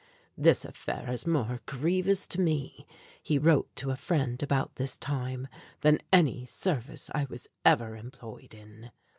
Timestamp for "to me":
2.29-2.87